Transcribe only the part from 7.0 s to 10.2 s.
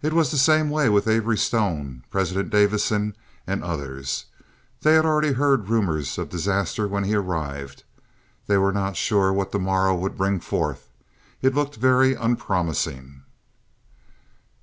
he arrived. They were not sure what the morrow would